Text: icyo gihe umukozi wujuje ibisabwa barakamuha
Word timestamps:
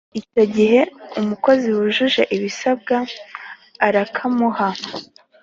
icyo 0.19 0.43
gihe 0.55 0.81
umukozi 1.19 1.67
wujuje 1.75 2.21
ibisabwa 2.35 2.97
barakamuha 3.79 4.67